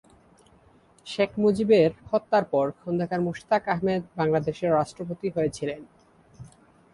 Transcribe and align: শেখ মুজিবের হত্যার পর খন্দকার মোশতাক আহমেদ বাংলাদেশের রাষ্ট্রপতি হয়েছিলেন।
শেখ 1.07 1.31
মুজিবের 1.37 1.91
হত্যার 2.09 2.45
পর 2.53 2.65
খন্দকার 2.79 3.21
মোশতাক 3.27 3.63
আহমেদ 3.73 4.01
বাংলাদেশের 4.17 4.75
রাষ্ট্রপতি 4.77 5.27
হয়েছিলেন। 5.35 5.81